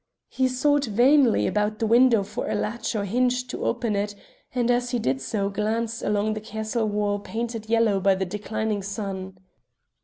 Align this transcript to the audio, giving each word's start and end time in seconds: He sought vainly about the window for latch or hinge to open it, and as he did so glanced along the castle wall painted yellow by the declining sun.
He 0.29 0.47
sought 0.47 0.85
vainly 0.85 1.45
about 1.45 1.77
the 1.77 1.85
window 1.85 2.23
for 2.23 2.51
latch 2.55 2.95
or 2.95 3.05
hinge 3.05 3.45
to 3.49 3.63
open 3.63 3.95
it, 3.95 4.15
and 4.55 4.71
as 4.71 4.89
he 4.89 4.97
did 4.97 5.21
so 5.21 5.47
glanced 5.51 6.01
along 6.01 6.33
the 6.33 6.41
castle 6.41 6.87
wall 6.87 7.19
painted 7.19 7.69
yellow 7.69 7.99
by 7.99 8.15
the 8.15 8.25
declining 8.25 8.81
sun. 8.81 9.37